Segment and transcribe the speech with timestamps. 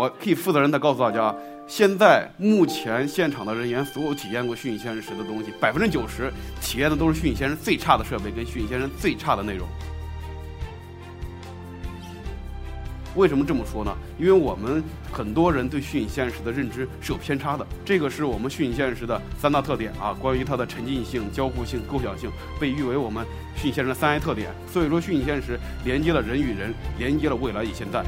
[0.00, 1.34] 我可以负责任的告诉大家，
[1.66, 9.68] 现在目前现场的人员所有体验过虚拟现实时的东西，百分之九十体验的都是虚拟现实最差的设备跟虚拟现实最差的内容。
[13.14, 13.94] 为什么这么说呢？
[14.18, 14.82] 因为我们
[15.12, 20.16] 很多人对虚拟现实的认知是有偏差的，这个是我们虚拟现实的三大特点啊。
[20.18, 23.22] 关于它的沉浸性、交互性、构想性，被誉为我们
[23.54, 24.48] 虚拟现实的三 A 特点。
[24.66, 28.02] 所以说，虚拟现实连接了人与人，连接了未来与现在。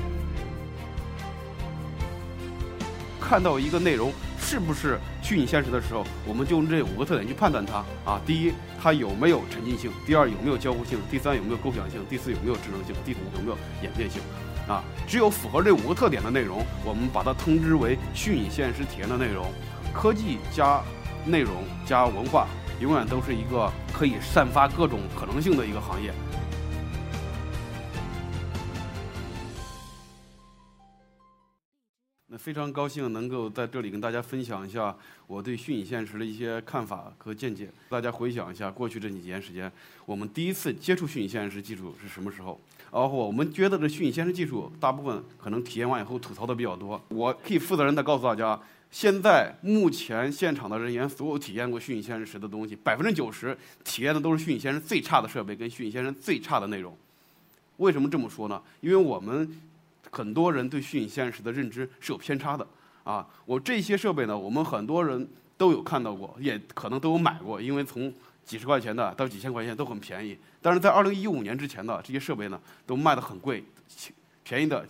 [3.32, 8.20] 看到一个内容是不是虚拟现实的时候，我们就用这五个特点去判断它啊。
[8.27, 14.20] 第一，它有没有沉浸性；第二，有没有交互性；第三，有没有构想性；第四，有没有智能性；第五，有没有演变性。
[14.68, 19.46] 啊，只有符合这五个特点的内容，我们把它称之为虚拟现实体验的内容。
[19.94, 20.83] 科技加
[21.24, 22.46] 内容加文化，
[22.80, 26.12] 永远都是一个可以散发各种可能性的一个行业。
[32.42, 34.92] 非常高兴能够在这里跟大家分享一下
[35.28, 37.68] 我对虚拟现实的一些看法和见解。
[37.88, 39.70] 大家回想一下过去这几年时间，
[40.04, 42.60] 我们第一次接触虚拟现实技术是什么时候？
[42.90, 47.00] 然后我们觉得这虚拟现实技术大部分可能体验完以后吐槽的比较多。
[47.10, 56.92] 我可以负责任的告诉大家，现在目前现场的人员所有体验过虚拟现实时的东西，百分之九十体验的都是虚拟现实最差的设备跟虚拟现实最差的内容。
[57.76, 58.60] 为什么这么说呢？
[58.80, 59.48] 因为我们
[60.12, 62.64] 很多人对虚拟现实的认知是有偏差的
[63.02, 63.27] 啊。
[63.44, 68.12] 我这些设备呢，我们很多人都有看到过，也可能都有买过，因为从
[68.44, 73.64] 几十块钱的到几千块钱都很便宜，但是在二零一五年之前的这些设备呢，都卖得很贵，
[74.44, 74.86] 便宜的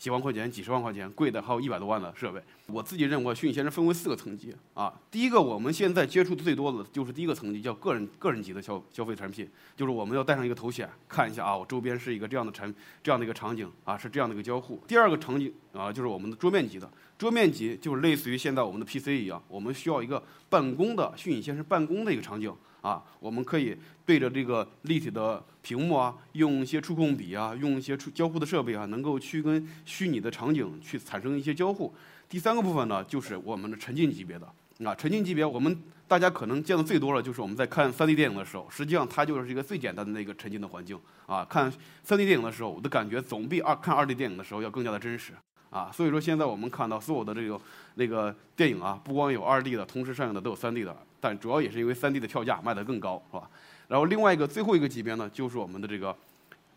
[0.00, 2.42] 几万块钱、几十万块钱，贵的还有一百多万的设备。
[2.68, 4.90] 我自己认为，虚拟现实分为四个层级啊。
[5.10, 14.80] 第一个，我们现在接触最多的就是第一个层级，叫个人个人级的消消费产品，就是我们要带上一个头显，看一下啊，我周边是一个这样的产这样的一个场景啊，是这样的一个交互。
[14.88, 22.50] 第二个场景啊，就是我们的桌面级的，桌面级就是类似于现在我们的 PC 一样，我们需要一个办公的虚拟现实办公的一个场景。
[22.80, 23.76] 啊，我们可以
[24.06, 31.94] 对着这个立体的屏幕啊，用一些触控笔啊，用一些触交互的设备啊，能够去跟虚拟的场景去产生一些交互。
[32.28, 34.46] 第三个部分呢，就是我们的沉浸级别的。
[34.84, 40.98] 啊，沉浸级别，我们大家可能见的最多的，就是我们在看 3D 电影的时候，实际上它就是一个最简单的那个沉浸的环境。
[41.26, 41.70] 啊，看
[42.06, 45.34] 3D 电影的时候，我的感觉总比二看 2D 电影的时候要更加的真实。
[45.70, 47.60] 啊，所以说现在我们看到所有的这个
[47.94, 50.96] 那个电影啊，不光有 2D 的，同时上映的都有 3D 的。
[51.20, 53.48] 但主要也是因为 3D 的票价卖得更高，是吧？
[53.88, 56.16] 然后另外一个最后一个级别呢，就是我们的这个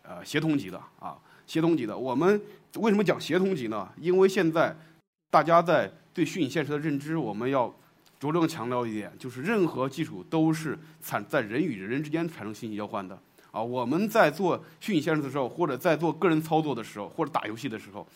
[0.02, 1.16] 呃协同级的啊，
[1.46, 1.96] 协同级的。
[1.96, 2.40] 我们
[2.76, 3.88] 为什么讲协同级呢？
[3.98, 4.76] 因为现在
[5.30, 7.74] 大家在对虚拟现实的认知，我们要
[8.20, 13.18] 着重强调一点，就是任何技术都是产在人与人之间产生信息交换的
[13.50, 13.62] 啊。
[13.62, 18.06] 我们在做虚拟现实的时候，或者在做个人操作的时候，或者打游戏的时候，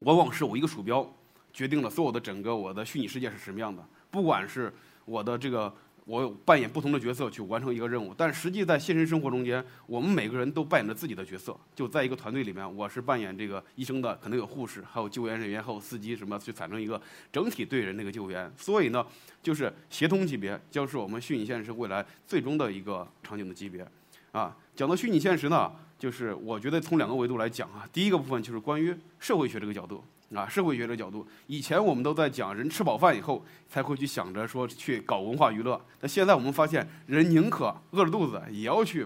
[0.00, 1.10] 往往是我一个鼠标
[1.52, 4.72] 决定了所有的整个我的虚拟世界是什么样的，不管是。
[5.06, 5.74] 我的这个，
[6.04, 11.56] 我扮演不同的角色去完成一个任务，但实际在现实生活中间，我们每个人都扮演着自己的角色。
[11.74, 17.00] 就在一个团队里面，我是扮演这个医生的，可能有护士，还有救援人员，还有司机，什么去产生一个
[17.32, 18.52] 整体对人那个救援。
[18.56, 19.04] 所以呢，
[19.42, 23.84] 就是协同级别，将是我们虚拟现实未来最终的一个场景的级别。
[24.30, 30.02] 啊，讲到虚拟现实呢，就是我觉得从两个维度来讲啊，第一个部分就是关于社会学这个角度。
[30.32, 39.04] 啊，社会学的角度，以前我们都在讲人吃饱饭以后才会去想着说去搞文化娱乐，那现在我们发现人宁可饿着肚子也要去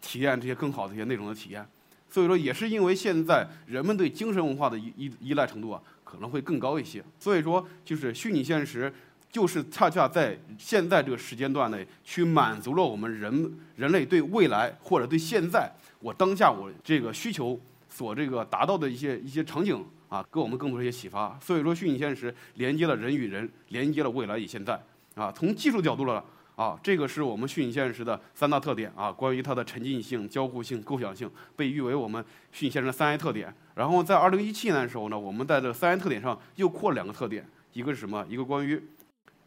[0.00, 1.68] 体验这些更好的一些内容的体验，
[2.08, 8.90] 所以说也是因为现在人们对精神文化的依依依赖程度啊可能会更高一些，所以说就是虚拟现实
[9.34, 15.68] 就是恰恰在现在这个时间段内去满足了我们人人类对未来或者对现在
[15.98, 17.58] 我当下我这个需求
[17.88, 19.84] 所这个达到的一些一些场景。
[20.06, 21.36] 啊，给我们更多一些启发。
[21.42, 24.80] 所以说，虚拟现实连接了人与人，连接了未来与现在。
[25.16, 26.24] 啊，从技术角度了，
[26.54, 28.92] 啊，这个是我们虚拟现实的三大特点。
[28.94, 33.52] 啊，关于它的沉浸性、交互性、构想性，被誉为我们虚拟现实的三 A 特点。
[33.74, 38.24] 然后在二零一七年的时候呢，我们在这三 A 特点上又扩了两个特点，一个是什么？
[38.28, 38.80] 一个关于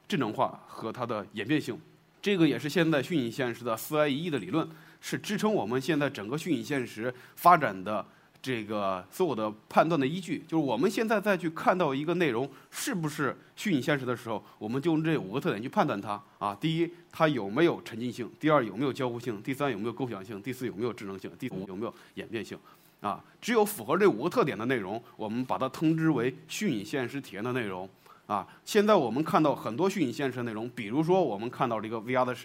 [0.07, 1.79] 智能化和它的演变性。
[2.21, 4.67] 这个也是现在虚拟现实的四 A 一 E 的理论，
[5.01, 8.05] 是支撑我们现在整个虚拟现实发展的。
[8.39, 16.55] 这个所有的判断的依据，就是我们现在再去看到一个内容是不是虚拟现实的时候，我们就用这五个特点去判断它啊。
[16.55, 22.57] 第一，它有没有沉浸性；第二，有没有交互性；第三，有没有构想性；第四，有没有智能性；第五，有没有演变性。
[23.01, 27.89] 啊，只有符合这五个特点的内容，我们把它称之为虚拟现实体验的内容。
[28.27, 32.35] 啊，现在我们看到很多虚拟现实内容，比如说我们看到这个 VR 的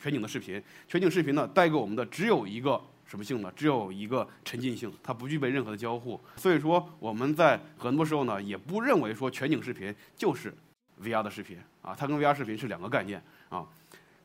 [0.00, 2.80] 全景的视频，全景视频呢带给我们的只有一个。
[3.04, 3.52] 什么性呢？
[3.54, 6.18] 只有一个沉浸性，它不具备任何的交互。
[6.34, 10.54] 所以说，我们在很多时候呢，也不认为说全景视频就是
[11.02, 13.66] VR 的视频啊，它跟 VR 视频是两个概念啊。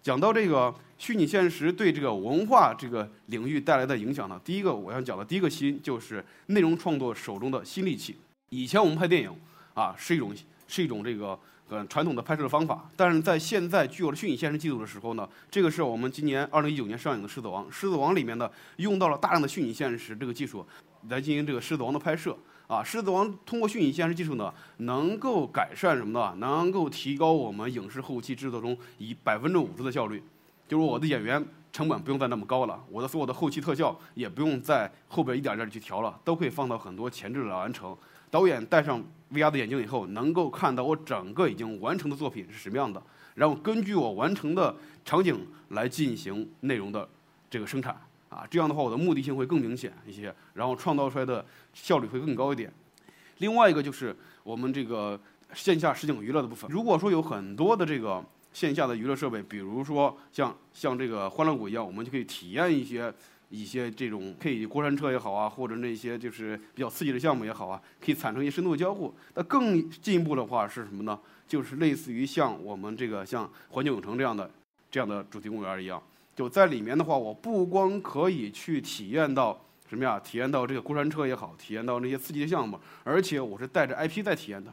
[0.02, 8.16] 讲到这个虚拟现实对这个文化这个领域带来的影响呢，第一个我想讲的第一个新就是内容创作手中的新利器。
[8.52, 9.36] 以前我们拍电影
[9.74, 10.34] 啊是一种
[10.68, 11.38] 是一种这个
[11.70, 20.66] 呃传统的拍摄的方法，但是在现在具有了虚拟现实技术的时候呢，这个是我们今年二零一九年上映的《狮子王》，《狮子王》里面呢用到了大量的虚拟现实这个技术
[21.10, 22.38] 来进行这个《狮子王》的拍摄。
[22.68, 26.36] 啊，狮子王通过虚拟现实技术呢，能够改善什么呢？
[26.40, 30.22] 能够提高我们影视后期制作中以百分之五十的效率，
[30.68, 31.42] 就是我的演员
[31.72, 37.96] 成本不用再那么高了，我的所有的后期特效也不用在后边一点点去调了，都可以放到很多前置来完成。
[38.30, 43.02] 导演戴上 VR 的眼镜以后，能够看到我整个已经完成的作品是什么样的，
[43.36, 47.08] 然后根据我完成的场景来进行内容的
[47.50, 47.96] 这个生产。
[48.30, 51.44] 啊，这样的话我的目的性会更明显一些，然后创造出来的
[51.74, 52.72] 效率会更高一点。
[53.38, 54.14] 另外一个就是
[54.44, 55.18] 我们这个
[55.54, 56.70] 线下实景娱乐的部分。
[56.70, 58.22] 如果说有很多的这个
[58.52, 63.12] 线下的娱乐设备，比如说像像这个欢乐谷一样，我们就可以体验一些
[63.50, 69.14] 一些这种可以过山车也好啊，或者那些就是比较刺激的项目也好啊，可以产生一些深度的交互。
[69.36, 71.18] 那更进一步的话是什么呢？
[71.48, 74.52] 就是类似于像我们这个像环球影城这样的
[74.92, 76.02] 这样的主题公园一样。
[76.36, 79.60] 就在里面的话，我不光可以去体验到
[79.90, 80.20] 什么呀？
[80.20, 84.72] 体验到这个过山车也好，体验到那些刺激的项目，而且我是带着 IP 在体验的，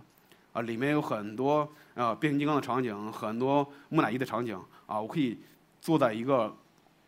[0.53, 5.39] 啊，里面有很多啊变形金刚的场景，很多木乃伊的场景，啊，我可以
[5.81, 6.55] 坐在一个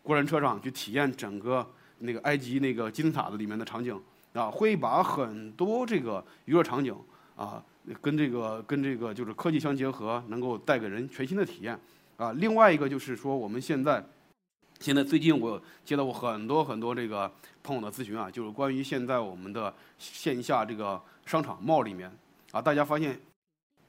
[0.06, 1.68] 过山车上去体验整个
[1.98, 4.00] 那个埃及那个金字塔的里面的场景，
[4.32, 6.96] 啊，会把很多这个娱乐场景
[7.34, 7.62] 啊
[8.00, 11.78] 跟这个跟这个就是科技相结合，能够带给人全新的体验，
[12.16, 14.02] 啊，另外一个就是说我们现在。
[14.78, 17.32] 现在最近我接到过很多很多这个
[17.62, 22.14] 朋友的咨询啊，就是关于现在我们的线下这个商场 mall 里面
[22.52, 23.18] 啊，大家发现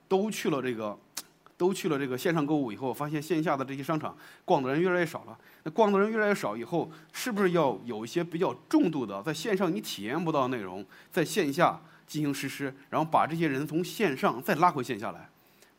[0.07, 0.97] 都去了这个
[1.57, 4.15] 都去了这个线上购物以后，发现线下的这些商场
[4.45, 5.37] 逛的人越来越少了。
[5.63, 15.27] 那逛的人越来越少以后，是不是要有一些比较重度的在线上你体验不到的内容，在线下进行实施，然后把这些人从线上再拉回线下来？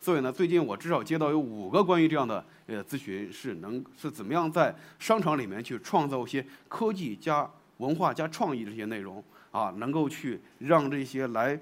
[0.00, 7.48] 所以呢，最近我至少接到有五个关于这样的呃咨询，是能是怎么样在商场里面去创造一些科技加
[7.78, 11.58] 文化加创意这些内容啊，能够去让这些来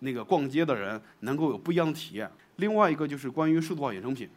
[0.00, 2.30] 那个逛街的人能够有不一样的体验。
[2.56, 4.28] 另外一个就是关于数字化衍生品，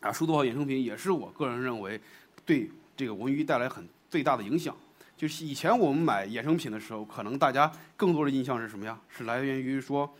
[0.00, 2.00] 啊，数字化衍生品也是我个人认为
[2.44, 4.76] 对这个文娱带来很最大的影响。
[5.16, 8.98] 就是以前我们买衍生品的时候，可能大家更多的印象是什么呀？
[9.08, 10.12] 是来源于说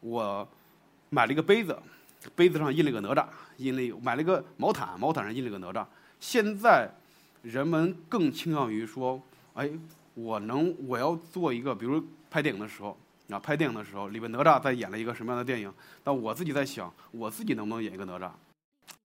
[0.00, 0.48] 我。
[1.08, 1.80] 买了一个杯子，
[2.34, 3.24] 杯子上印了个哪吒，
[3.58, 5.86] 印了买了一个毛毯，毛毯上印了个哪吒。
[6.18, 6.90] 现在
[7.42, 9.22] 人们更倾向于说，
[9.54, 9.70] 哎，
[10.14, 15.72] 我能我要做一个，比如拍电影的时候，啊，拍电影的时候里边哪吒在演了一个什么样的电影？
[16.04, 18.30] 那我自己在想，我自己能不能演一个哪吒？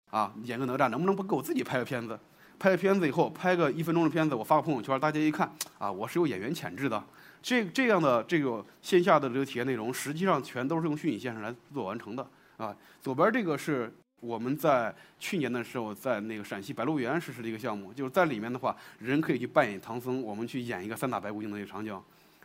[0.09, 2.19] 啊，演个哪吒，能不能不给我自己拍个片子？
[2.59, 7.03] 拍个片子以后，拍个一分钟的片子，我发个朋友圈，大家一看，啊，我是有演员潜质的。
[7.41, 12.27] 这这样的这个线下的这个体验内容，实际上全都是用虚拟现实来做完成的
[12.57, 12.75] 啊。
[13.01, 21.99] 左边这个是我们在去年的时候在那个陕西白鹿原实施的一个项目，就是在里面的话，人可以去扮演唐僧，我们去演一个三打白骨精的一个场景，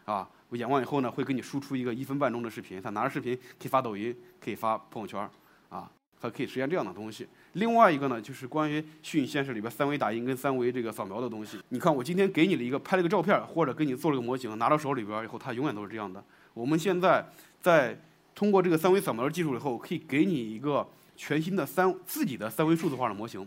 [0.07, 5.31] 啊，我演完以后呢，会给你输出一个一分半钟的视频，他拿着视频可以发抖音，可以发朋友圈，
[5.69, 5.91] 啊。
[6.19, 7.29] 它可以实现这样的东西。
[7.53, 11.61] 另外一个呢，就是关于虚拟现实里边三维打印跟三维这个扫描的东西。
[11.69, 16.25] 你看，我今天给你了一个拍了个照片，或者给你做了个模型，拿到手里边以后，它永远都是这样的。
[16.55, 17.29] 我们现在
[17.61, 18.01] 在
[18.35, 23.47] 通过这个三维扫描的技术以后，可以给你一个全新的三自己的三维数字化的模型，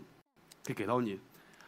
[0.64, 1.18] 可以给到你。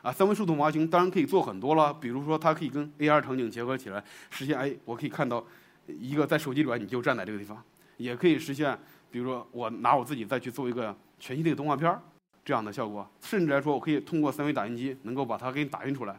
[0.02, 5.44] 啊，三维数字模型当然可以做很多了，比如说它可以跟 AR 场景结合起来，实现哎，我可以看到
[5.86, 7.62] 一个在手机里边你就站在这个地方，
[7.96, 8.78] 也可以实现。
[9.10, 12.00] 比如说，我拿我自己再去做一个全新的动画片儿，
[12.42, 16.18] 这样的效果，甚至来说，我可以通过三维打印机能够把它给你打印出来，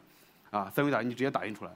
[0.52, 1.72] 啊，三维打印机直接打印出来，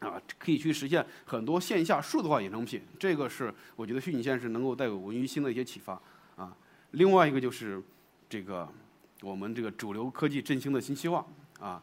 [0.00, 2.82] 啊，可以去实现很多线下数字化衍生品。
[2.98, 5.98] 这个是我觉得虚拟现实能够带给文娱新的一些启发
[6.36, 6.54] 啊。
[6.90, 7.82] 另外一个就是
[8.28, 8.68] 这个
[9.22, 11.26] 我们这个主流科技振兴的新希望
[11.60, 11.82] 啊。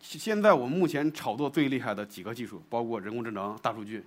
[0.00, 4.04] 现在我们目前炒作最厉害的几个技术，包括人工智能、大数据。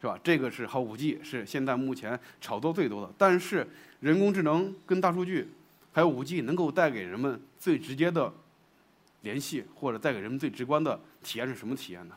[0.00, 0.16] 是吧？
[0.22, 3.12] 这个是还有五 G，是现在目前炒作最多的。
[3.18, 3.66] 但是
[3.98, 5.48] 人工智能跟大数据，
[5.90, 8.32] 还有五 G 能够带给人们最直接的
[9.22, 12.14] 联系，或者带给人们最直观的体验是什么体验呢？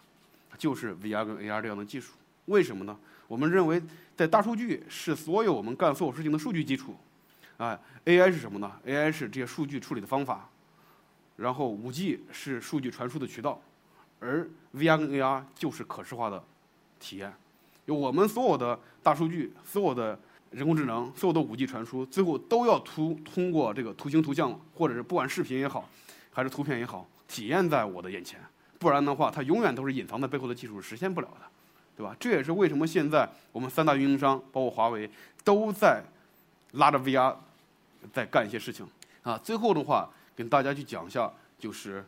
[0.59, 2.13] 就是 VR 跟 AR 这样的技术。
[2.45, 2.95] 为什么呢？
[3.27, 3.81] 我们认为，
[4.15, 6.95] 在大数据是所有我们干所有事情的数据基础。
[7.61, 10.49] 啊，AI 是什么呢？AI 是这些数据处理的方法。
[11.35, 13.61] 然后五 G 是数据传输的渠道。
[14.19, 16.43] 而 VR 跟 AR 就是可视化的
[16.99, 17.31] 体验。
[17.85, 20.17] 就我们所有的大数据、所有的
[20.49, 25.87] 人工智能、所有的五 G 传输，最后都要通通过这个图形图像，或者是不管视频也好，
[26.31, 28.39] 还是图片也好，体验在我的眼前。
[28.79, 31.45] 不然的话，它永远都是隐藏在背后的技术，实现不了的，
[31.95, 32.15] 对吧？
[32.19, 35.09] 这也是为什么现在我们三大运营商，包括华为，
[35.43, 36.03] 都在
[36.73, 37.35] 拉着 VR
[38.11, 38.87] 在干一些事情
[39.23, 39.37] 啊。
[39.37, 42.05] 最后的话，跟大家去讲一下，就是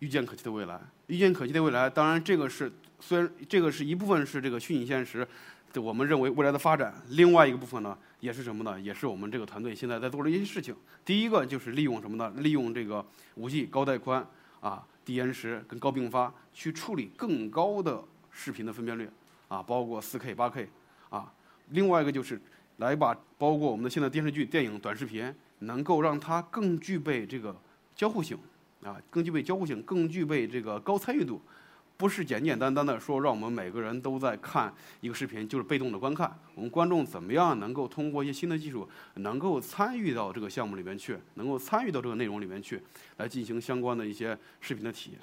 [0.00, 0.80] 预见可期的未来。
[1.06, 5.26] 预见可期的未来，当然这个是虽然这个是一部分是这个虚拟现实，
[5.76, 6.94] 我们认为未来的发展。
[7.08, 8.80] 另外一个部分呢，也是什么呢？
[8.80, 10.76] 也是我们这个团队现在在做的一些事情。
[11.04, 12.32] 第一个就是利用什么呢？
[12.38, 13.04] 利用这个
[13.36, 14.26] 五 G 高带宽
[14.60, 14.84] 啊。
[15.04, 19.08] 低延时跟高并发去处理更高的视频的分辨率
[19.48, 20.66] 啊，包括 4K、8K
[21.08, 21.32] 啊。
[21.70, 22.38] 另外一个就是
[22.78, 27.54] 来把包括我们的现在电视剧、电影、短视频，能够让它更具备这个
[27.94, 28.36] 交互性
[28.82, 31.40] 啊，更具备交互性，更具备这个高参与度。
[31.96, 36.32] 不是简简单单的说，让我们每个人都在看一个视频，就是被动的观看。
[36.54, 42.80] 我们观众怎么样能够通过一些新的技术，能够参与到这个项目里面去，能够参与到这个内容里面去，
[43.16, 45.20] 来进行相关的一些视频的体验，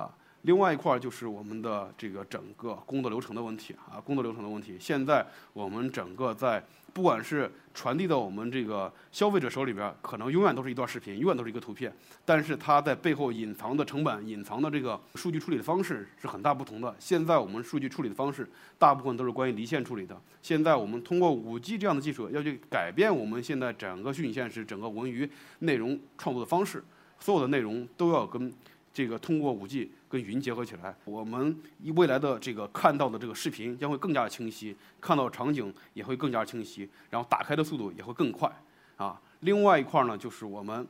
[0.00, 0.08] 啊。
[0.42, 4.76] 另外一块儿就是我们的这个整个工作流程的问题啊，工作流程的问题。
[4.78, 11.94] 现在我们整个在不管是传递到我们这个消费者手里边，可能永远都是一段视频，永远都是一个图片，
[12.24, 16.94] 但是它在背后隐藏的成本、隐藏的这个数据处理的方式是很大不同的。
[16.98, 18.46] 现在我们数据处理的方式
[18.78, 20.20] 大部分都是关于离线处理的。
[20.42, 25.30] 现在我们通过五 G 这样的技术，要去改变我们现在整个虚拟现实、整个文娱
[25.60, 26.82] 内容创作的方式，
[27.20, 28.52] 所有的内容都要跟。
[28.92, 31.58] 这个通过五 G 跟云结合起来，我们
[31.94, 38.52] 未来的这个看到的这个视频将会更加清晰，看到场景也会更加清晰，然后打开的速度也会更快
[38.98, 39.18] 啊。
[39.40, 40.86] 另外一块呢，就是我们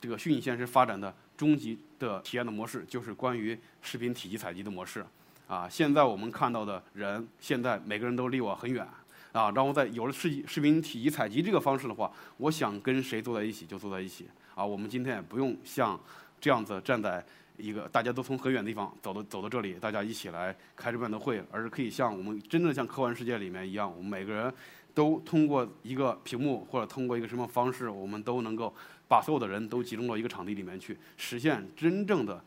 [0.00, 5.06] 这个虚拟现实发展的终极的体验的模式，就是关于视频体积采集的模式
[5.46, 5.68] 啊。
[5.68, 8.84] 现在我们看到的人，现在每个人都离我很远
[9.30, 9.52] 啊。
[9.52, 14.66] 然后在有了视视频体积采集这个方式的话，我想跟谁坐在一起就坐在一起啊。
[14.66, 15.98] 我们今天也不用像
[16.40, 17.24] 这样子站在。
[17.56, 24.52] 一个大家都从很远的地方走到走到这里，大家一起来开这样的会，而是可以像我们真的像科幻世界里面一样，我们每个人
[24.92, 28.74] 都通过一个屏幕或者通过一个什么方式，我们都能够
[29.08, 32.42] 把所有的人都集中到一个场地里面去，实现真正的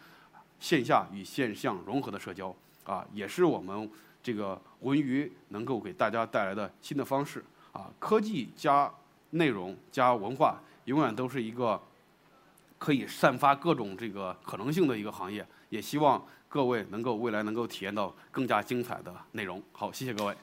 [0.59, 3.89] 线下与线上融合的社交啊，也是我们
[4.21, 7.89] 这个文娱能够给大家带来的新的方式啊。
[7.97, 8.91] 科技加
[9.29, 11.81] 内容加文化，永远都是一个。
[12.77, 19.61] 可以散发各种这个可能性的一个行业，也希望各位能够未来能够体验到更加精彩的内容。
[19.71, 20.35] 好，谢谢各位。